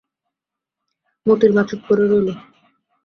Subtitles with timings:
[1.25, 2.27] মোতির মা চুপ করে রইল।